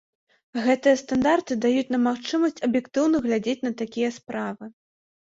[0.67, 4.65] Гэтыя стандарты даюць нам магчымасць аб'ектыўна глядзець на такія справы.